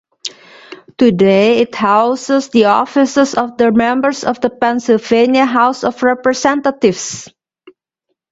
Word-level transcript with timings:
Today 0.97 1.59
it 1.59 1.75
houses 1.75 2.49
the 2.49 2.65
offices 2.65 3.35
of 3.35 3.59
the 3.59 3.71
members 3.71 4.23
of 4.23 4.41
the 4.41 4.49
Pennsylvania 4.49 5.45
House 5.45 5.83
of 5.83 6.01
Representatives. 6.01 7.29